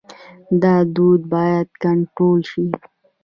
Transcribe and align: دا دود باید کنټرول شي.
دا 0.61 0.75
دود 0.95 1.21
باید 1.33 1.69
کنټرول 1.83 2.39
شي. 2.51 2.65